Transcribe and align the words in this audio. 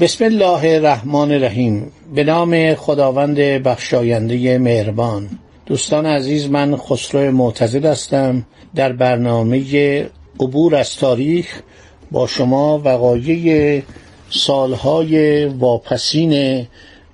بسم 0.00 0.24
الله 0.24 0.74
الرحمن 0.74 1.32
الرحیم 1.32 1.92
به 2.14 2.24
نام 2.24 2.74
خداوند 2.74 3.36
بخشاینده 3.38 4.58
مهربان 4.58 5.28
دوستان 5.66 6.06
عزیز 6.06 6.50
من 6.50 6.76
خسرو 6.76 7.32
معتزد 7.32 7.84
هستم 7.84 8.46
در 8.74 8.92
برنامه 8.92 10.06
عبور 10.40 10.76
از 10.76 10.96
تاریخ 10.96 11.60
با 12.10 12.26
شما 12.26 12.78
وقایع 12.84 13.82
سالهای 14.30 15.44
واپسین 15.44 16.66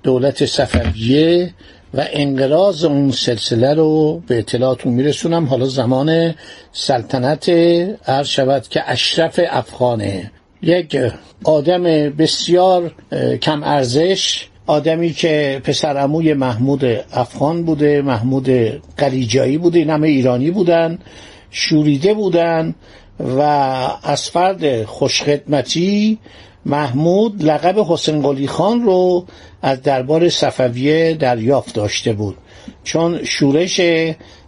دولت 0.03 0.45
صفویه 0.45 1.53
و 1.93 2.05
انقراض 2.13 2.85
اون 2.85 3.11
سلسله 3.11 3.73
رو 3.73 4.21
به 4.27 4.39
اطلاعتون 4.39 4.93
میرسونم 4.93 5.45
حالا 5.45 5.65
زمان 5.65 6.35
سلطنت 6.71 7.49
عرض 8.07 8.27
شود 8.27 8.67
که 8.67 8.91
اشرف 8.91 9.39
افغانه 9.49 10.31
یک 10.63 10.97
آدم 11.43 11.83
بسیار 12.09 12.91
کم 13.41 13.63
ارزش 13.63 14.47
آدمی 14.67 15.09
که 15.13 15.61
پسرعموی 15.63 16.33
محمود 16.33 16.85
افغان 17.13 17.63
بوده 17.63 18.01
محمود 18.01 18.49
قلیجایی 18.97 19.57
بوده 19.57 19.79
این 19.79 19.89
همه 19.89 20.07
ایرانی 20.07 20.51
بودن 20.51 20.99
شوریده 21.51 22.13
بودن 22.13 22.75
و 23.19 23.41
از 24.03 24.29
فرد 24.29 24.85
خوشخدمتی 24.85 26.19
محمود 26.65 27.43
لقب 27.43 27.79
حسین 27.79 28.21
قلی 28.21 28.47
خان 28.47 28.81
رو 28.81 29.25
از 29.61 29.81
دربار 29.81 30.29
صفویه 30.29 31.13
دریافت 31.13 31.75
داشته 31.75 32.13
بود. 32.13 32.37
چون 32.83 33.23
شورش 33.23 33.81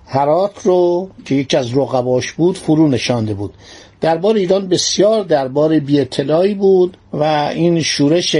هرات 0.06 0.61
رو 0.64 1.09
که 1.25 1.36
یکی 1.36 1.58
از 1.58 1.78
رقباش 1.78 2.31
بود 2.31 2.58
فرو 2.58 2.88
نشانده 2.88 3.34
بود. 3.34 3.53
دربار 4.04 4.36
ایران 4.36 4.68
بسیار 4.68 5.23
دربار 5.23 5.80
بی 5.80 6.06
بود 6.54 6.98
و 7.14 7.23
این 7.23 7.82
شورش 7.82 8.36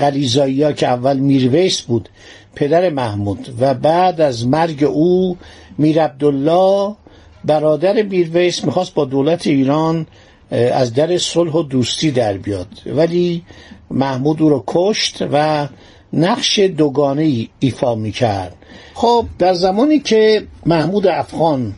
غلیزایی 0.00 0.72
که 0.72 0.88
اول 0.88 1.16
میرویس 1.16 1.80
بود 1.80 2.08
پدر 2.54 2.90
محمود 2.90 3.54
و 3.60 3.74
بعد 3.74 4.20
از 4.20 4.46
مرگ 4.46 4.84
او 4.84 5.36
میر 5.78 6.02
عبدالله 6.02 6.94
برادر 7.44 8.02
میرویس 8.02 8.64
می‌خواست 8.64 8.94
با 8.94 9.04
دولت 9.04 9.46
ایران 9.46 10.06
از 10.50 10.94
در 10.94 11.18
صلح 11.18 11.52
و 11.52 11.62
دوستی 11.62 12.10
در 12.10 12.32
بیاد. 12.32 12.68
ولی 12.86 13.42
محمود 13.90 14.42
او 14.42 14.48
رو 14.48 14.64
کشت 14.66 15.24
و 15.32 15.68
نقش 16.12 16.58
دوگانه 16.58 17.48
ایفا 17.58 17.94
می‌کرد. 17.94 18.56
خب 18.94 19.26
در 19.38 19.54
زمانی 19.54 19.98
که 19.98 20.46
محمود 20.66 21.06
افغان 21.06 21.74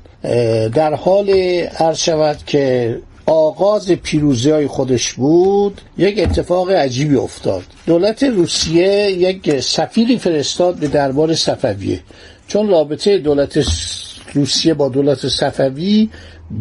در 0.75 0.95
حال 0.95 1.31
عرض 1.79 1.99
شود 1.99 2.37
که 2.47 2.97
آغاز 3.27 3.91
پیروزی 3.91 4.51
های 4.51 4.67
خودش 4.67 5.13
بود 5.13 5.81
یک 5.99 6.19
اتفاق 6.19 6.71
عجیبی 6.71 7.17
افتاد. 7.17 7.63
دولت 7.87 8.23
روسیه 8.23 9.11
یک 9.11 9.61
سفیری 9.61 10.19
فرستاد 10.19 10.77
به 10.77 10.89
دربار 10.89 11.35
صفویه. 11.35 12.01
چون 12.49 12.69
رابطه 12.69 13.19
دولت 13.19 13.59
روسیه 14.35 14.75
با 14.75 14.89
دولت 14.89 15.29
صفوی 15.29 16.09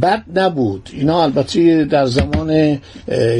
بد 0.01 0.23
نبود. 0.35 0.89
اینا 0.93 1.23
البته 1.23 1.85
در 1.85 2.05
زمان 2.05 2.79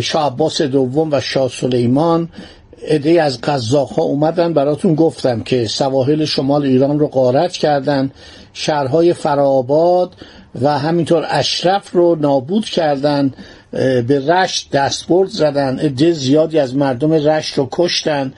شاه 0.02 0.26
عباس 0.26 0.62
دوم 0.62 1.10
و 1.12 1.20
شاه 1.20 1.50
سلیمان 1.50 2.30
عده 2.88 3.22
از 3.22 3.42
قزاق 3.42 3.90
ها 3.92 4.04
اومدن 4.04 4.54
براتون 4.54 4.96
گفتم 4.96 5.42
که 5.42 5.68
سواحل 5.68 6.26
شمال 6.26 6.64
ایران 6.64 7.00
رو 7.00 7.08
غارت 7.08 7.52
کردن 7.52 8.12
شهرهای 8.54 9.14
فرآباد 9.14 10.16
و 10.62 10.80
همینطور 10.80 11.26
اشرف 11.30 11.92
رو 11.92 12.16
نابود 12.16 12.66
کردن 12.66 13.34
به 14.08 14.24
رشت 14.28 14.72
دستبرد 14.72 15.30
زدن 15.30 15.80
عده 15.80 16.12
زیادی 16.12 16.60
از 16.60 16.76
مردم 16.76 17.14
رشت 17.14 17.58
رو 17.58 17.68
کشتن. 17.72 18.34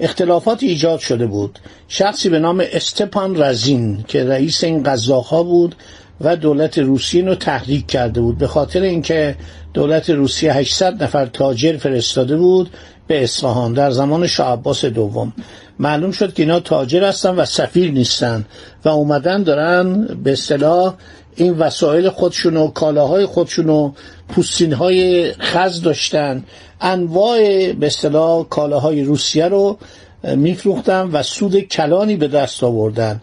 اختلافات 0.00 0.62
ایجاد 0.62 0.98
شده 0.98 1.26
بود. 1.26 1.58
شخصی 1.88 2.28
به 2.28 2.38
نام 2.38 2.64
استپان 2.72 3.42
رزین 3.42 4.04
که 4.08 4.24
رئیس 4.24 4.64
این 4.64 4.86
ها 5.30 5.42
بود 5.42 5.74
و 6.20 6.36
دولت 6.36 6.78
روسیه 6.78 7.24
رو 7.24 7.34
تحریک 7.34 7.86
کرده 7.86 8.20
بود. 8.20 8.38
به 8.38 8.46
خاطر 8.46 8.82
اینکه 8.82 9.36
دولت 9.74 10.10
روسیه 10.10 10.52
800 10.52 11.02
نفر 11.02 11.26
تاجر 11.26 11.76
فرستاده 11.76 12.36
بود 12.36 12.70
به 13.06 13.24
اصفهان 13.24 13.72
در 13.72 13.90
زمان 13.90 14.26
شاه 14.26 14.52
عباس 14.52 14.84
دوم. 14.84 15.32
معلوم 15.78 16.10
شد 16.10 16.34
که 16.34 16.42
اینا 16.42 16.60
تاجر 16.60 17.04
هستن 17.04 17.30
و 17.34 17.44
سفیر 17.44 17.90
نیستن 17.90 18.44
و 18.84 18.88
اومدن 18.88 19.42
دارن 19.42 20.06
به 20.24 20.32
اصطلاح 20.32 20.94
این 21.36 21.58
وسایل 21.58 22.08
خودشون 22.08 22.56
و 22.56 22.68
کالاهای 22.68 23.26
خودشون 23.26 23.68
و 23.68 23.92
پوستین 24.28 24.72
های 24.72 25.32
خز 25.32 25.82
داشتن. 25.82 26.44
انواع 26.80 27.38
به 27.72 27.86
اصطلاح 27.86 28.44
کالاهای 28.48 29.02
روسیه 29.02 29.48
رو 29.48 29.78
میفروختن 30.24 31.02
و 31.12 31.22
سود 31.22 31.60
کلانی 31.60 32.16
به 32.16 32.28
دست 32.28 32.64
آوردن. 32.64 33.20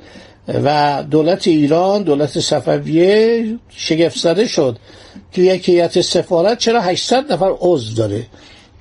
و 0.47 1.03
دولت 1.11 1.47
ایران 1.47 2.03
دولت 2.03 2.39
صفویه 2.39 3.45
شگفت 3.69 4.17
زده 4.17 4.47
شد 4.47 4.78
که 5.31 5.41
یک 5.41 5.69
هیئت 5.69 6.01
سفارت 6.01 6.57
چرا 6.57 6.81
800 6.81 7.33
نفر 7.33 7.51
عضو 7.59 7.95
داره. 7.95 8.25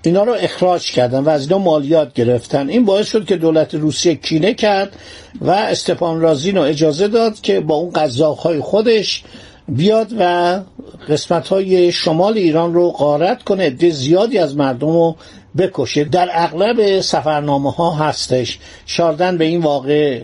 اینا 0.02 0.24
رو 0.24 0.36
اخراج 0.38 0.92
کردن 0.92 1.18
و 1.18 1.28
از 1.28 1.42
اینا 1.42 1.58
مالیات 1.58 2.14
گرفتن. 2.14 2.68
این 2.68 2.84
باعث 2.84 3.06
شد 3.06 3.24
که 3.26 3.36
دولت 3.36 3.74
روسیه 3.74 4.14
کینه 4.14 4.54
کرد 4.54 4.96
و 5.40 5.50
استپان 5.50 6.20
رازین 6.20 6.56
رو 6.56 6.62
اجازه 6.62 7.08
داد 7.08 7.40
که 7.40 7.60
با 7.60 7.74
اون 7.74 7.90
قزاقهای 7.90 8.60
خودش 8.60 9.22
بیاد 9.68 10.12
و 10.18 10.60
قسمت 11.08 11.48
های 11.48 11.92
شمال 11.92 12.38
ایران 12.38 12.74
رو 12.74 12.90
غارت 12.90 13.42
کنه 13.42 13.66
عده 13.66 13.90
زیادی 13.90 14.38
از 14.38 14.56
مردم 14.56 14.88
رو 14.88 15.16
بکشه. 15.58 16.04
در 16.04 16.28
اغلب 16.32 17.00
سفرنامه 17.00 17.72
ها 17.72 17.90
هستش. 17.90 18.58
شاردن 18.86 19.38
به 19.38 19.44
این 19.44 19.60
واقع 19.60 20.20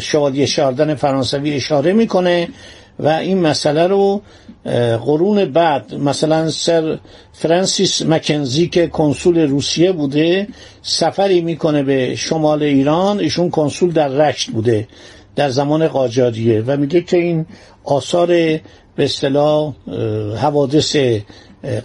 شوالی 0.00 0.46
شاردن 0.46 0.94
فرانسوی 0.94 1.54
اشاره 1.54 1.92
می‌کنه 1.92 2.48
و 2.98 3.08
این 3.08 3.38
مسئله 3.38 3.86
رو 3.86 4.22
قرون 5.04 5.44
بعد 5.44 5.94
مثلا 5.94 6.50
سر 6.50 6.98
فرانسیس 7.32 8.02
مکنزی 8.02 8.68
که 8.68 8.86
کنسول 8.86 9.38
روسیه 9.38 9.92
بوده 9.92 10.48
سفری 10.82 11.40
می‌کنه 11.40 11.82
به 11.82 12.14
شمال 12.16 12.62
ایران. 12.62 13.20
ایشون 13.20 13.50
کنسول 13.50 13.92
در 13.92 14.08
رشت 14.08 14.50
بوده 14.50 14.88
در 15.36 15.50
زمان 15.50 15.88
قاجاریه 15.88 16.62
و 16.66 16.76
میگه 16.76 17.00
که 17.00 17.16
این 17.16 17.46
آثار 17.84 18.58
به 19.00 19.04
اصطلاح 19.04 19.72
حوادث 20.36 20.96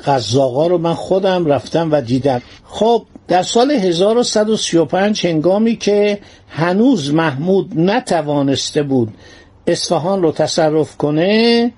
قزاقا 0.06 0.68
رو 0.68 0.78
من 0.78 0.94
خودم 0.94 1.46
رفتم 1.46 1.92
و 1.92 2.02
دیدم. 2.02 2.42
خب 2.66 3.06
در 3.28 3.44
سال 3.44 3.72
1135 3.72 5.26
هنگامی 5.26 5.76
که 5.76 6.20
هنوز 6.50 7.14
محمود 7.14 7.72
نتوانسته 7.80 8.84
بود 8.84 9.14
اصفهان 9.68 10.22
رو 10.22 10.32
تصرف 10.32 10.98
کنه 10.98 11.72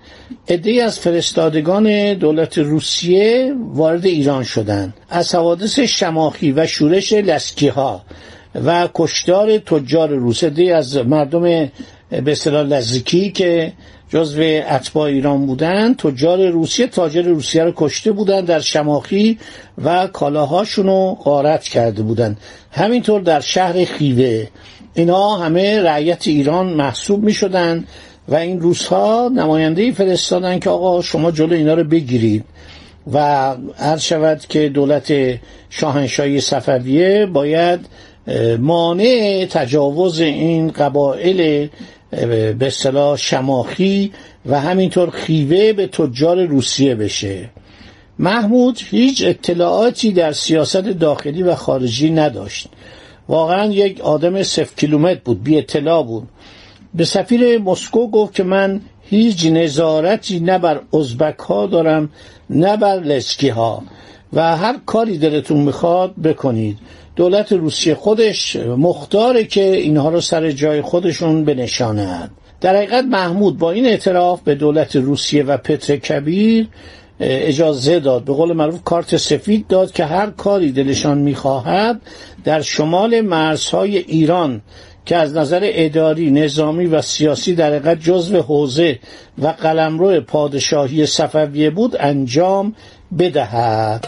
عده 0.50 0.84
از 0.84 1.00
فرستادگان 1.00 2.14
دولت 2.14 2.58
روسیه 2.58 3.54
وارد 3.74 4.06
ایران 4.06 4.44
شدند. 4.44 4.94
از 5.10 5.36
حوادث 5.36 5.80
شماخی 5.80 6.52
و 6.52 6.68
شورش 6.68 7.14
لسکی 7.14 7.68
ها 7.68 8.02
و 8.66 8.90
کشتار 8.94 9.58
تجار 9.58 10.10
روس 10.10 10.44
عده 10.44 10.76
از 10.76 10.98
مردم 10.98 11.70
به 12.10 12.32
اصطلاح 12.32 12.64
لزکی 12.64 13.32
که 13.32 13.74
جزو 14.10 14.42
اتباع 14.70 15.04
ایران 15.04 15.46
بودند 15.46 15.98
تجار 15.98 16.50
روسیه 16.50 16.88
تاجر 16.88 17.22
روسیه 17.22 17.64
رو 17.64 17.74
کشته 17.76 18.12
بودند 18.12 18.46
در 18.46 18.60
شماخی 18.60 19.40
و 19.84 20.08
کالاهاشون 20.08 20.86
رو 20.86 21.18
غارت 21.24 21.64
کرده 21.64 22.02
بودند 22.04 22.38
همینطور 22.72 23.22
در 23.22 23.40
شهر 23.40 23.86
خیوه. 23.86 24.48
اینا 24.94 25.36
همه 25.36 25.82
رعیت 25.82 26.28
ایران 26.28 26.66
محسوب 26.66 27.24
می 27.24 27.34
شدن 27.34 27.86
و 28.28 28.36
این 28.36 28.60
روزها 28.60 29.32
نماینده 29.36 29.92
فرستادن 29.92 30.60
که 30.60 30.70
آقا 30.70 31.02
شما 31.02 31.32
جلو 31.32 31.54
اینا 31.54 31.74
رو 31.74 31.84
بگیرید 31.84 32.44
و 33.14 33.18
عرض 33.80 34.02
شود 34.02 34.46
که 34.50 34.70
دولت 34.70 35.14
شاهنشاهی 35.70 36.42
صفویه 36.42 37.26
باید 37.26 37.80
مانع 38.60 39.48
تجاوز 39.50 40.20
این 40.20 40.72
قبایل 40.72 41.70
به 42.12 42.58
اصطلاح 42.62 43.18
شماخی 43.18 44.12
و 44.46 44.60
همینطور 44.60 45.10
خیوه 45.10 45.74
به 45.74 45.88
تجار 45.88 46.46
روسیه 46.46 46.96
بشه. 46.96 47.50
محمود 48.20 48.80
هیچ 48.90 49.24
اطلاعاتی 49.26 50.12
در 50.12 50.32
سیاست 50.32 50.78
داخلی 50.78 51.44
و 51.44 51.56
خارجی 51.56 52.10
نداشت. 52.10 52.68
واقعا 53.30 53.66
یک 53.66 54.02
آدم 54.02 54.44
صفر 54.44 54.76
کیلومتر 54.76 55.22
بود 55.26 55.44
بی 55.44 55.58
اطلاع 55.58 56.04
بود. 56.04 56.28
به 56.94 57.06
سفیر 57.06 57.58
مسکو 57.58 58.08
گفت 58.08 58.34
که 58.34 58.44
من 58.44 58.82
هیچ 59.02 59.46
نظارتی 59.46 60.40
نه 60.40 60.58
بر 60.58 60.82
ازبک 60.94 61.40
ها 61.40 61.66
دارم 61.66 62.10
نه 62.50 62.78
بر 62.78 63.00
لسکی 63.00 63.50
ها 63.50 63.84
و 64.34 64.58
هر 64.58 64.80
کاری 64.86 65.18
دلتون 65.18 65.62
می‌خواد 65.62 66.16
بکنید. 66.16 66.78
دولت 67.18 67.52
روسیه 67.52 67.96
خودش 67.96 68.56
مختاره 68.56 69.44
که 69.44 69.76
اینها 69.76 70.10
رو 70.10 70.22
سر 70.22 70.52
جای 70.52 70.82
خودشون 70.82 71.46
بنشاند. 71.46 72.32
در 72.62 72.76
حقیقت 72.76 73.04
محمود 73.04 73.58
با 73.58 73.72
این 73.72 73.86
اعتراف 73.86 74.42
به 74.42 74.56
دولت 74.56 74.96
روسیه 74.96 75.44
و 75.44 75.58
پتر 75.58 75.96
کبیر 75.96 76.68
اجازه 77.20 78.00
داد. 78.00 78.24
به 78.24 78.34
قول 78.34 78.54
معروف 78.54 78.84
کارت 78.84 79.18
سفید 79.18 79.68
داد 79.68 79.92
که 79.92 80.06
هر 80.06 80.30
کاری 80.30 80.72
دلشان 80.72 81.18
می‌خواهد 81.18 82.02
در 82.44 82.62
شمال 82.62 83.22
مرزهای 83.22 83.98
ایران 83.98 84.62
که 85.06 85.16
از 85.16 85.38
نظر 85.38 85.60
اداری، 85.64 86.32
نظامی 86.32 86.86
و 86.86 87.02
سیاسی 87.02 87.56
در 87.56 87.70
حقیقت 87.70 88.00
جزو 88.00 88.42
حوزه 88.42 89.00
و 89.42 89.48
قلمرو 89.48 90.22
پادشاهی 90.22 91.06
صفویه 91.06 91.70
بود 91.70 91.96
انجام 92.00 92.76
بدهد. 93.20 94.06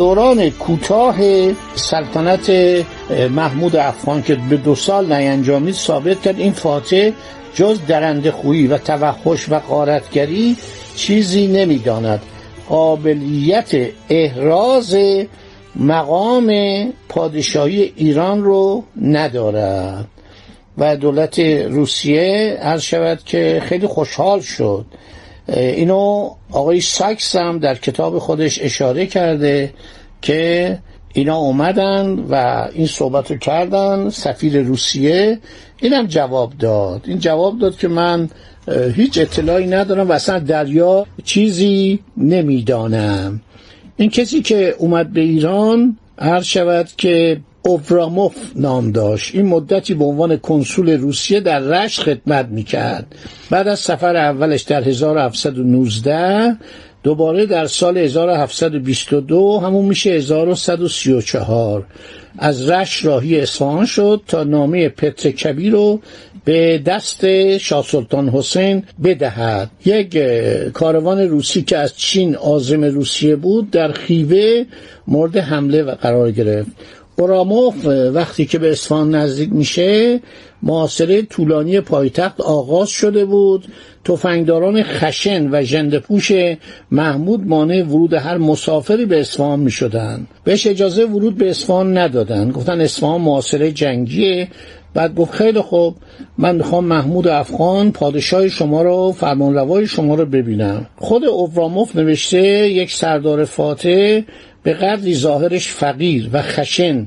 دوران 0.00 0.50
کوتاه 0.50 1.16
سلطنت 1.74 2.50
محمود 3.30 3.76
افغان 3.76 4.22
که 4.22 4.34
به 4.34 4.56
دو 4.56 4.74
سال 4.74 5.12
نینجامید 5.12 5.74
ثابت 5.74 6.22
کرد 6.22 6.40
این 6.40 6.52
فاتح 6.52 7.10
جز 7.54 7.78
درنده 7.88 8.30
خویی 8.30 8.66
و 8.66 8.78
توحش 8.78 9.48
و 9.48 9.58
قارتگری 9.58 10.56
چیزی 10.96 11.46
نمی‌داند. 11.46 12.22
قابلیت 12.68 13.70
احراز 14.10 14.96
مقام 15.76 16.52
پادشاهی 17.08 17.92
ایران 17.96 18.44
رو 18.44 18.84
ندارد. 19.02 20.06
و 20.78 20.96
دولت 20.96 21.38
روسیه 21.38 22.58
عرض 22.62 22.82
شود 22.82 23.24
که 23.24 23.62
خیلی 23.64 23.86
خوشحال 23.86 24.40
شد. 24.40 24.84
اینو 25.50 26.30
آقای 26.50 26.80
ساکس 26.80 27.36
هم 27.36 27.58
در 27.58 27.74
کتاب 27.74 28.18
خودش 28.18 28.58
اشاره 28.62 29.06
کرده 29.06 29.72
که 30.22 30.78
اینا 31.14 31.36
اومدن 31.36 32.18
و 32.30 32.66
این 32.72 32.86
صحبت 32.86 33.30
رو 33.30 33.36
کردن 33.36 34.10
سفیر 34.10 34.60
روسیه. 34.62 35.38
اینم 35.80 36.06
جواب 36.06 36.52
داد. 36.58 37.02
این 37.06 37.18
جواب 37.18 37.58
داد 37.58 37.76
که 37.76 37.88
من 37.88 38.28
هیچ 38.94 39.18
اطلاعی 39.18 39.66
ندارم 39.66 40.08
و 40.08 40.12
اصلا 40.12 40.38
دریا 40.38 41.06
چیزی 41.24 41.98
نمی‌دانم. 42.16 43.40
این 43.96 44.10
کسی 44.10 44.42
که 44.42 44.74
اومد 44.78 45.12
به 45.12 45.20
ایران 45.20 45.98
هر 46.18 46.40
شود 46.40 46.88
که 46.96 47.40
اوبراموف 47.62 48.36
نام 48.56 48.92
داشت. 48.92 49.34
این 49.34 49.46
مدتی 49.46 49.94
به 49.94 50.04
عنوان 50.04 50.36
کنسول 50.36 50.90
روسیه 50.90 51.40
در 51.40 51.58
رشت 51.58 52.00
خدمت 52.00 52.46
می‌کرد. 52.46 53.14
بعد 53.50 53.68
از 53.68 53.80
سفر 53.80 54.16
اولش 54.16 54.62
در 54.62 54.82
1719 54.82 56.56
دوباره 57.02 57.46
در 57.46 57.66
سال 57.66 57.98
1722 57.98 59.58
همون 59.58 59.84
میشه 59.84 60.10
1134 60.10 61.86
از 62.38 62.70
رش 62.70 63.04
راهی 63.04 63.40
اصفهان 63.40 63.86
شد 63.86 64.22
تا 64.26 64.44
نامه 64.44 64.88
پتر 64.88 65.30
کبیر 65.30 65.72
رو 65.72 66.00
به 66.44 66.78
دست 66.78 67.26
شاه 67.58 67.84
سلطان 67.84 68.28
حسین 68.28 68.84
بدهد. 69.04 69.70
یک 69.84 70.18
کاروان 70.72 71.20
روسی 71.20 71.62
که 71.62 71.78
از 71.78 71.96
چین 71.96 72.36
آزم 72.36 72.84
روسیه 72.84 73.36
بود 73.36 73.70
در 73.70 73.92
خیوه 73.92 74.64
مورد 75.06 75.36
حمله 75.36 75.82
و 75.82 75.94
قرار 75.94 76.30
گرفت. 76.30 76.70
اوراموف 77.20 77.86
وقتی 78.14 78.46
که 78.46 78.58
به 78.58 78.70
اصفهان 78.70 79.14
نزدیک 79.14 79.52
میشه 79.52 80.20
معاصره 80.62 81.22
طولانی 81.22 81.80
پایتخت 81.80 82.40
آغاز 82.40 82.88
شده 82.88 83.24
بود. 83.24 83.64
تفنگداران 84.04 84.82
خشن 84.82 85.48
و 85.52 85.62
ژندهپوش 85.62 86.32
محمود 86.90 87.46
مانع 87.46 87.82
ورود 87.82 88.14
هر 88.14 88.38
مسافری 88.38 89.06
به 89.06 89.20
اصفهان 89.20 89.60
می 89.60 89.70
شدن. 89.70 90.26
بهش 90.44 90.66
اجازه 90.66 91.04
ورود 91.04 91.36
به 91.36 91.50
اصفهان 91.50 91.98
ندادن 91.98 92.50
گفتن 92.50 92.80
اصفهان 92.80 93.20
معاصره 93.20 93.72
جنگیه. 93.72 94.48
بعد 94.94 95.14
گفت 95.14 95.32
خیلی 95.32 95.60
خوب 95.60 95.96
من 96.38 96.56
می‌خوام 96.56 96.84
محمود 96.84 97.28
افغان 97.28 97.92
پادشاه 97.92 98.48
شما 98.48 98.82
رو 98.82 99.12
فرمانروای 99.12 99.86
شما 99.86 100.14
رو 100.14 100.26
ببینم. 100.26 100.86
خود 100.96 101.24
اوبراموف 101.24 101.96
نوشته 101.96 102.68
یک 102.68 102.92
سردار 102.92 103.44
فاتح 103.44 104.20
به 104.62 104.72
قدری 104.72 105.14
ظاهرش 105.14 105.68
فقیر 105.68 106.30
و 106.32 106.42
خشن 106.42 107.06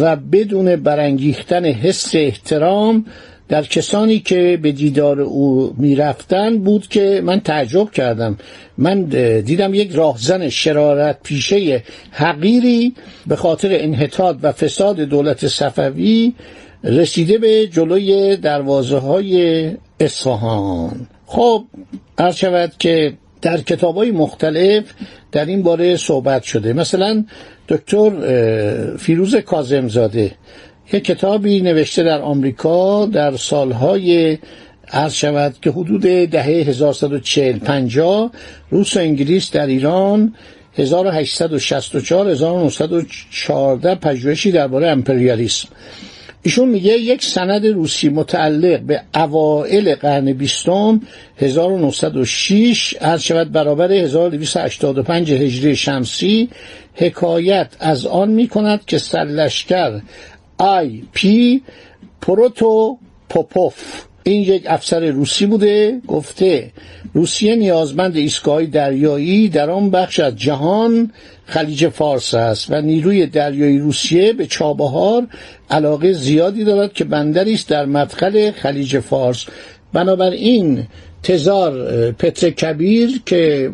و 0.00 0.16
بدون 0.16 0.76
برانگیختن 0.76 1.64
حس 1.64 2.14
احترام 2.14 3.06
در 3.48 3.62
کسانی 3.62 4.18
که 4.18 4.58
به 4.62 4.72
دیدار 4.72 5.20
او 5.20 5.74
می‌رفتن 5.78 6.58
بود 6.58 6.88
که 6.88 7.20
من 7.24 7.40
تعجب 7.40 7.90
کردم. 7.90 8.38
من 8.78 9.02
دیدم 9.40 9.74
یک 9.74 9.90
راهزن 9.92 10.48
شرارت 10.48 11.18
پیشه 11.22 11.82
حقیری 12.10 12.94
به 13.26 13.36
خاطر 13.36 13.68
انحطاط 13.72 14.36
و 14.42 14.52
فساد 14.52 15.00
دولت 15.00 15.46
صفوی 15.46 16.32
رسیده 16.84 17.38
به 17.38 17.66
جلوی 17.66 18.36
دروازه 18.36 18.98
های 18.98 19.70
اصفهان. 20.00 21.08
خب 21.26 21.64
عرض 22.18 22.36
شود 22.36 22.72
که 22.78 23.12
در 23.42 23.60
کتاب 23.60 23.96
های 23.96 24.10
مختلف 24.10 24.84
در 25.32 25.44
این 25.44 25.62
باره 25.62 25.96
صحبت 25.96 26.42
شده. 26.42 26.72
مثلا 26.72 27.24
دکتر 27.68 28.10
فیروز 28.96 29.36
کازمزاده 29.36 30.32
یک 30.92 31.04
کتابی 31.04 31.60
نوشته 31.60 32.02
در 32.02 32.20
آمریکا 32.20 33.06
در 33.06 33.36
سالهای 33.36 34.38
عرض 34.92 35.12
شود 35.12 35.54
که 35.62 35.70
حدود 35.70 36.02
دهه 36.02 36.44
1140 36.46 37.58
50 37.58 38.30
روس 38.70 38.96
و 38.96 39.00
انگلیس 39.00 39.50
در 39.50 39.66
ایران 39.66 40.34
1864 40.78 42.28
1914 42.30 43.94
پژوهشی 43.94 44.52
درباره 44.52 44.88
امپریالیسم. 44.88 45.68
ایشون 46.42 46.68
میگه 46.68 46.92
یک 46.92 47.24
سند 47.24 47.66
روسی 47.66 48.08
متعلق 48.08 48.80
به 48.80 49.00
اوائل 49.14 49.94
قرن 49.94 50.32
بیستم 50.32 51.00
1906 51.38 52.94
عرض 53.00 53.22
شود 53.22 53.52
برابر 53.52 53.92
1285 53.92 55.32
هجری 55.32 55.76
شمسی 55.76 56.48
حکایت 56.94 57.68
از 57.80 58.06
آن 58.06 58.30
می 58.30 58.48
کند 58.48 58.84
که 58.84 58.98
سرلشکر 58.98 60.00
آی 60.58 61.02
پی 61.12 61.62
پروتو 62.20 62.98
پوپوف 63.28 64.04
این 64.24 64.40
یک 64.40 64.62
افسر 64.66 65.10
روسی 65.10 65.46
بوده 65.46 66.00
گفته 66.06 66.70
روسیه 67.14 67.56
نیازمند 67.56 68.16
ایستگاه 68.16 68.64
دریایی 68.64 69.48
در 69.48 69.70
آن 69.70 69.90
بخش 69.90 70.20
از 70.20 70.36
جهان 70.36 71.10
خلیج 71.46 71.88
فارس 71.88 72.34
است 72.34 72.70
و 72.70 72.80
نیروی 72.80 73.26
دریایی 73.26 73.78
روسیه 73.78 74.32
به 74.32 74.46
چابهار 74.46 75.26
علاقه 75.70 76.12
زیادی 76.12 76.64
دارد 76.64 76.92
که 76.92 77.04
بندری 77.04 77.54
است 77.54 77.68
در 77.68 77.84
مدخل 77.84 78.50
خلیج 78.50 78.98
فارس. 78.98 79.46
بنابراین 79.92 80.86
تزار 81.22 82.12
پتر 82.12 82.50
کبیر 82.50 83.22
که 83.26 83.70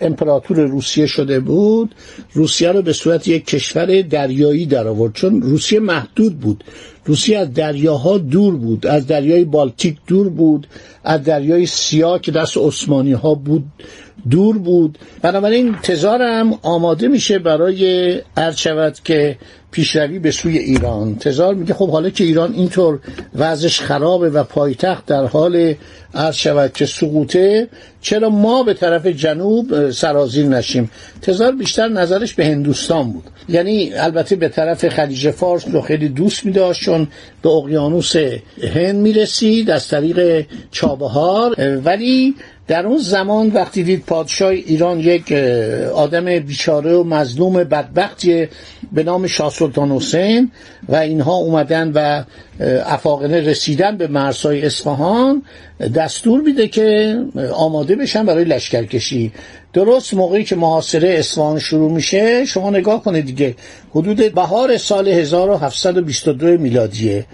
امپراتور 0.00 0.60
روسیه 0.60 1.06
شده 1.06 1.40
بود 1.40 1.94
روسیه 2.32 2.72
رو 2.72 2.82
به 2.82 2.92
صورت 2.92 3.28
یک 3.28 3.46
کشور 3.46 4.02
دریایی 4.02 4.66
در 4.66 4.88
آورد 4.88 5.12
چون 5.12 5.42
روسیه 5.42 5.80
محدود 5.80 6.38
بود. 6.38 6.64
روسیه 7.04 7.38
از 7.38 7.52
دریاها 7.52 8.18
دور 8.18 8.56
بود 8.56 8.86
از 8.86 9.06
دریای 9.06 9.44
بالتیک 9.44 9.96
دور 10.06 10.28
بود 10.28 10.66
از 11.04 11.22
دریای 11.22 11.66
سیاه 11.66 12.20
که 12.20 12.32
دست 12.32 12.56
عثمانی 12.56 13.12
ها 13.12 13.34
بود. 13.34 13.64
دور 14.30 14.58
بود. 14.58 14.98
بنابراین 15.22 15.74
تزارم 15.82 16.58
آماده 16.62 17.08
میشه 17.08 17.38
برای 17.38 18.14
عرض 18.36 19.00
که 19.04 19.38
پیشروی 19.70 20.18
به 20.18 20.30
سوی 20.30 20.58
ایران. 20.58 21.16
تزار 21.16 21.54
میگه 21.54 21.74
خب 21.74 21.90
حالا 21.90 22.10
که 22.10 22.24
ایران 22.24 22.52
اینطور 22.52 22.98
وضعش 23.34 23.80
خرابه 23.80 24.30
و 24.30 24.44
پایتخت 24.44 25.06
در 25.06 25.26
حال 25.26 25.74
عرض 26.14 26.34
شود 26.34 26.72
که 26.72 26.86
سقوطه 26.86 27.68
چرا 28.00 28.30
ما 28.30 28.62
به 28.62 28.74
طرف 28.74 29.06
جنوب 29.06 29.90
سرازیر 29.90 30.46
نشیم؟ 30.46 30.90
تزار 31.22 31.52
بیشتر 31.52 31.88
نظرش 31.88 32.34
به 32.34 32.46
هندوستان 32.46 33.12
بود. 33.12 33.24
یعنی 33.48 33.92
البته 33.94 34.36
به 34.36 34.48
طرف 34.48 34.88
خلیج 34.88 35.30
فارس 35.30 35.64
رو 35.72 35.80
خیلی 35.80 36.08
دوست 36.08 36.46
می 36.46 36.54
چون 36.72 37.08
به 37.42 37.48
اقیانوس 37.48 38.16
هند 38.74 38.96
می‌رسید 38.96 39.70
از 39.70 39.88
طریق 39.88 40.46
چابهار 40.70 41.78
ولی 41.84 42.34
در 42.68 42.86
اون 42.86 42.98
زمان 42.98 43.48
وقتی 43.48 43.82
دید 43.82 44.04
پادشاه 44.06 44.48
ایران 44.48 45.00
یک 45.00 45.32
آدم 45.94 46.38
بیچاره 46.38 46.94
و 46.94 47.04
مظلوم 47.04 47.52
بدبختی 47.52 48.48
به 48.92 49.02
نام 49.02 49.26
شاه 49.26 49.50
سلطان 49.50 49.90
حسین 49.90 50.50
و 50.88 50.96
اینها 50.96 51.34
اومدن 51.34 51.92
و 51.94 52.24
افاقنه 52.86 53.40
رسیدن 53.40 53.96
به 53.96 54.06
مرزهای 54.06 54.66
اصفهان 54.66 55.42
دستور 55.94 56.40
میده 56.40 56.68
که 56.68 57.18
آماده 57.54 57.96
بشن 57.96 58.26
برای 58.26 58.44
لشکرکشی. 58.44 59.32
درست 59.72 60.14
موقعی 60.14 60.44
که 60.44 60.56
محاصره 60.56 61.08
اصفهان 61.08 61.58
شروع 61.58 61.92
میشه 61.92 62.44
شما 62.44 62.70
نگاه 62.70 63.02
کنید 63.02 63.26
دیگه 63.26 63.54
حدود 63.90 64.34
بهار 64.34 64.76
سال 64.76 65.08
1722 65.08 66.46
میلادیه 66.46 67.26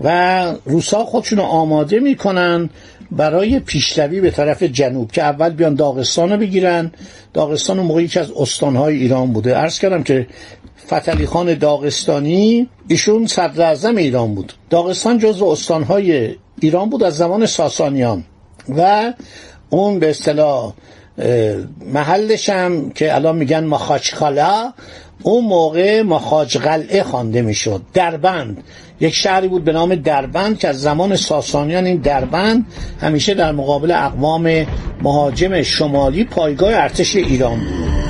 و 0.00 0.52
روسا 0.64 1.04
خودشون 1.04 1.38
آماده 1.38 2.00
می‌کنن 2.00 2.70
برای 3.12 3.60
پیشروی 3.60 4.20
به 4.20 4.30
طرف 4.30 4.62
جنوب 4.62 5.12
که 5.12 5.22
اول 5.22 5.50
بیان 5.50 5.74
داغستان 5.74 6.32
رو 6.32 6.36
بگیرن. 6.36 6.92
داغستان 7.32 7.80
موقعی 7.80 8.08
که 8.08 8.20
از 8.20 8.30
استانهای 8.30 8.96
ایران 8.96 9.32
بوده. 9.32 9.54
عرض 9.54 9.78
کردم 9.78 10.02
که 10.02 10.26
فتلی 10.86 11.26
خان 11.26 11.54
داغستانی 11.54 12.68
ایشون 12.88 13.26
صدر 13.26 13.86
ایران 13.96 14.34
بود. 14.34 14.52
داغستان 14.70 15.18
جزو 15.18 15.46
استانهای 15.46 16.34
ایران 16.60 16.90
بود 16.90 17.02
از 17.02 17.16
زمان 17.16 17.46
ساسانیان. 17.46 18.24
و 18.76 19.12
اون 19.70 19.98
به 19.98 20.10
اصطلاح 20.10 20.72
محلش 21.92 22.48
هم 22.48 22.90
که 22.90 23.14
الان 23.14 23.36
میگن 23.36 23.64
مخاچخالا 23.64 24.72
اون 25.22 25.44
موقع 25.44 26.02
مخاج 26.02 26.58
قلعه 26.58 27.02
خوانده 27.02 27.42
می‌شد. 27.42 27.82
دربند. 27.94 28.64
یک 29.00 29.14
شهری 29.14 29.48
بود 29.48 29.64
به 29.64 29.72
نام 29.72 29.94
دربند 29.94 30.58
که 30.58 30.68
از 30.68 30.80
زمان 30.80 31.16
ساسانیان 31.16 31.86
این 31.86 31.96
دربند 31.96 32.66
همیشه 33.00 33.34
در 33.34 33.52
مقابل 33.52 33.90
اقوام 33.90 34.66
مهاجم 35.02 35.62
شمالی 35.62 36.24
پایگاه 36.24 36.74
ارتش 36.74 37.16
ایران 37.16 37.58
بود. 37.58 38.09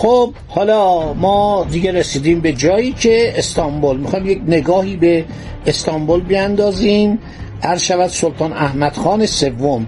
خب 0.00 0.32
حالا 0.48 1.12
ما 1.12 1.66
دیگه 1.70 1.92
رسیدیم 1.92 2.40
به 2.40 2.52
جایی 2.52 2.92
که 2.92 3.32
استانبول. 3.36 3.96
می‌خوایم 3.96 4.26
یک 4.26 4.40
نگاهی 4.46 4.96
به 4.96 5.24
استانبول 5.66 6.20
بیاندازیم. 6.20 7.18
عرض 7.62 7.82
شود 7.82 8.06
سلطان 8.06 8.52
احمد 8.52 8.96
خان 8.96 9.26
سوم. 9.26 9.86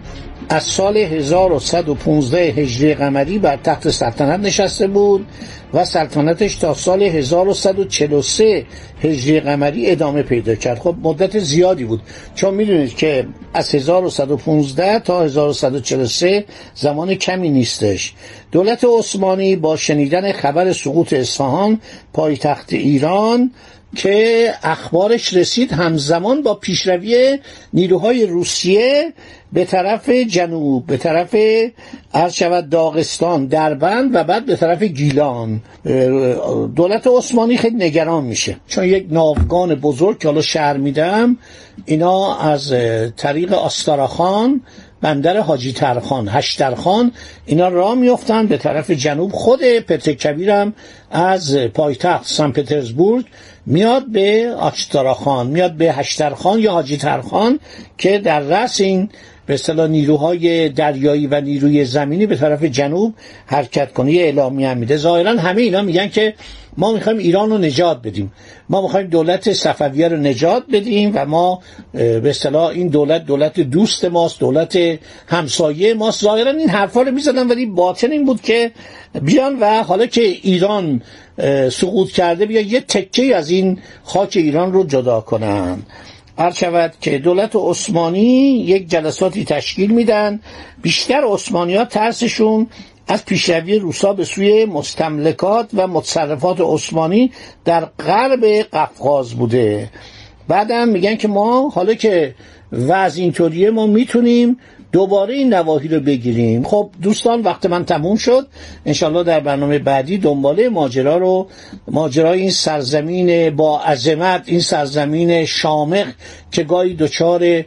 از 0.53 0.63
سال 0.63 0.97
1115 0.97 2.39
هجری 2.39 2.95
قمری 2.95 3.39
بر 3.39 3.57
تخت 3.57 3.91
سلطنت 3.91 4.41
نشسته 4.41 4.87
بود 4.87 5.27
و 5.75 5.85
سلطنتش 5.85 6.57
تا 6.57 6.75
سال 6.75 7.03
1143 7.03 8.67
هجری 9.03 9.41
قمری 9.41 9.91
ادامه 9.91 10.23
پیدا 10.23 10.55
کرد. 10.55 10.79
خب 10.79 10.95
مدت 11.03 11.39
زیادی 11.39 11.85
بود. 11.85 12.01
چون 12.35 12.55
می‌دونید 12.55 12.97
که 12.97 13.27
از 13.55 13.75
1115 13.75 14.99
تا 14.99 15.23
1143 15.23 16.45
زمان 16.75 17.15
کمی 17.15 17.51
نیستش. 17.51 18.15
دولت 18.53 18.85
عثمانی 18.99 19.57
با 19.57 19.77
شنیدن 19.77 20.33
خبر 20.33 20.73
سقوط 20.73 21.13
اصفهان 21.13 21.81
پایتخت 22.13 22.73
ایران 22.73 23.51
که 23.97 24.49
اخبارش 24.63 25.35
رسید 25.35 25.73
همزمان 25.73 26.43
با 26.43 26.55
پیشروی 26.55 27.39
نیروهای 27.73 28.27
روسیه 28.27 29.13
به 29.53 29.65
طرف 29.65 30.09
جنوب 30.11 30.87
به 30.87 30.97
طرف 30.97 31.37
عرض 32.15 32.33
شود 32.33 32.69
داغستان 32.69 33.47
دربند 33.47 34.15
و 34.15 34.25
بعد 34.25 34.47
به 34.47 34.57
طرف 34.57 34.83
گیلان. 34.83 35.61
دولت 36.77 37.07
عثمانی 37.07 37.57
خیلی 37.57 37.77
نگران 37.77 38.25
میشه. 38.25 38.57
چون 38.69 38.85
یک 38.85 39.07
ناوگان 39.11 39.75
بزرگ 39.75 40.19
که 40.19 40.29
حالا 40.29 40.43
شهر 40.43 40.77
میدم 40.77 41.37
اینا 41.87 42.39
از 42.39 42.75
طریق 43.17 43.53
آستاراخان 43.53 44.61
بندر 45.03 45.41
حاجی 45.41 45.73
ترخان 45.73 46.29
هشترخان 46.29 47.13
اینا 47.47 47.69
راه 47.69 47.95
میفتن 47.95 48.47
به 48.47 48.57
طرف 48.57 48.91
جنوب. 48.91 49.33
خود 49.33 49.61
پترکبیرم 49.63 50.73
از 51.11 51.57
پایتخت 51.57 52.27
سن 52.27 52.51
پترزبورگ 52.51 53.25
میاد 53.67 54.07
به 54.07 54.55
آچتاراخان 54.59 55.47
میاد 55.47 55.73
به 55.73 55.93
هشترخان 55.93 56.59
یا 56.59 56.73
حاجی 56.73 56.97
ترخان 56.97 57.61
که 57.99 58.19
در 58.19 58.41
رأس 58.41 58.81
این 58.81 59.09
به 59.47 59.55
اصطلاح 59.55 59.89
نیروهای 59.89 60.69
دریایی 60.69 61.27
و 61.27 61.41
نیروی 61.41 61.85
زمینی 61.85 62.27
به 62.27 62.37
طرف 62.37 62.65
جنوب 62.65 63.15
حرکت 63.47 63.93
کنه. 63.93 64.13
یه 64.13 64.23
اعلامی 64.23 64.65
هم 64.65 64.79
میده. 64.79 64.97
ظاهرا 64.97 65.31
همه 65.31 65.63
اینا 65.63 65.83
میگن 65.83 66.09
که 66.09 66.35
ما 66.77 66.93
می‌خوایم 66.93 67.19
ایران 67.19 67.51
رو 67.51 67.59
نجات 67.59 68.03
بدیم. 68.03 68.33
ما 68.69 68.83
می‌خوایم 68.83 69.07
دولت 69.07 69.53
صفویه 69.53 70.09
رو 70.09 70.17
نجات 70.17 70.65
بدیم 70.73 71.13
و 71.15 71.27
ما 71.27 71.63
به 71.93 72.31
اصطلاح 72.31 72.67
این 72.67 72.89
دولت 72.89 73.25
دولت 73.27 73.61
دوست 73.61 74.05
ماست 74.05 74.41
دولت 74.41 74.79
همسایه 75.27 75.95
ماست. 75.95 76.23
ظاهرا 76.23 76.51
این 76.51 76.69
حرفا 76.69 77.03
رو 77.03 77.11
می‌زدن 77.11 77.49
ولی 77.49 77.67
باطن 77.67 78.13
این 78.13 78.25
بود 78.25 78.41
که 78.41 78.71
بیان 79.23 79.57
و 79.61 79.83
حالا 79.83 80.07
که 80.07 80.23
ایران 80.23 81.03
سقوط 81.71 82.11
کرده 82.11 82.47
بیا 82.47 82.61
یه 82.61 82.81
تکه 82.81 83.37
از 83.37 83.51
این 83.51 83.79
خاک 84.05 84.33
ایران 84.37 84.73
رو 84.73 84.85
جدا 84.85 85.21
کنن. 85.21 85.83
هر 86.43 86.51
شود 86.51 86.95
که 87.01 87.19
دولت 87.19 87.57
عثمانی 87.57 88.65
یک 88.67 88.89
جلساتی 88.89 89.45
تشکیل 89.45 89.91
میدن. 89.91 90.41
بیشتر 90.83 91.25
عثمانی 91.25 91.75
ها 91.75 91.85
ترسشون 91.85 92.67
از 93.09 93.25
پیشروی 93.25 93.79
روسا 93.79 94.13
به 94.13 94.25
سوی 94.25 94.65
مستملکات 94.65 95.71
و 95.75 95.87
متصرفات 95.87 96.61
عثمانی 96.61 97.33
در 97.65 97.85
غرب 97.85 98.45
قفقاز 98.45 99.35
بوده. 99.35 99.91
بعدم 100.49 100.89
میگن 100.89 101.17
که 101.17 101.29
ما 101.29 101.69
حالا 101.69 101.95
که 101.95 102.35
وضع 102.73 103.21
اینطوریه 103.21 103.71
ما 103.71 103.87
می‌تونیم 103.87 104.59
دوباره 104.93 105.35
این 105.35 105.55
نواحی 105.55 105.89
رو 105.89 106.01
بگیریم. 106.01 106.63
خب 106.63 106.91
دوستان 107.03 107.41
وقت 107.41 107.67
من 107.67 107.85
تموم 107.85 108.17
شد. 108.17 108.47
انشالله 108.87 109.25
در 109.25 109.41
برنامه 109.41 109.79
بعدی 109.79 110.19
دنباله 110.19 110.69
ماجرا 110.69 111.17
رو 111.17 111.49
ماجرای 111.89 112.41
این 112.41 112.51
سرزمین 112.51 113.57
با 113.57 113.81
عظمت 113.81 114.43
این 114.47 114.61
سرزمین 114.61 115.45
شامخ 115.45 116.07
که 116.51 116.63
گاهی 116.63 116.95
دچار 116.95 117.65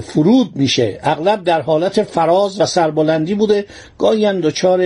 فرود 0.00 0.56
میشه. 0.56 0.98
اغلب 1.02 1.44
در 1.44 1.60
حالت 1.60 2.02
فراز 2.02 2.60
و 2.60 2.66
سربلندی 2.66 3.34
بوده. 3.34 3.64
گاهی 3.98 4.24
هم 4.24 4.40
دچار 4.40 4.80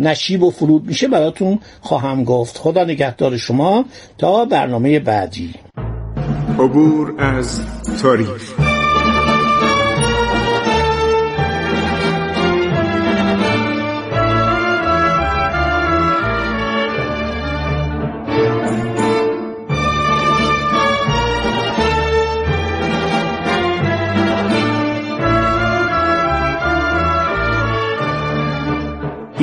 نشیب 0.00 0.42
و 0.42 0.50
فرود 0.50 0.86
میشه 0.86 1.08
براتون 1.08 1.58
خواهم 1.80 2.24
گفت. 2.24 2.58
خدا 2.58 2.84
نگهدار 2.84 3.36
شما. 3.36 3.84
تا 4.18 4.44
برنامه 4.44 4.98
بعدی. 4.98 5.54
عبور 6.58 7.14
از 7.18 7.60
تاریخ. 8.02 8.63